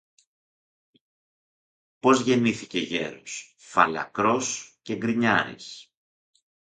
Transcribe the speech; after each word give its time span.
Πως 1.99 2.21
γεννήθηκε 2.21 2.79
γέρος, 2.79 3.53
φαλακρός 3.57 4.75
και 4.81 4.93
γρινιάρης 4.93 5.91